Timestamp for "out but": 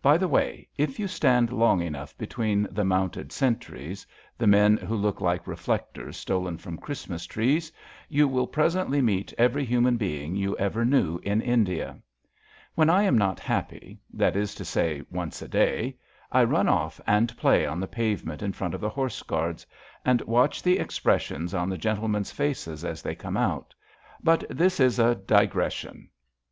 23.36-24.44